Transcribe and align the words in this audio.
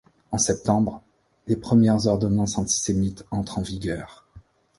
En 0.31 0.39
septembre, 0.39 1.03
les 1.45 1.55
premières 1.55 2.07
ordonnances 2.07 2.57
antisémites 2.57 3.23
entrent 3.29 3.59
en 3.59 3.61
vigueur. 3.61 4.25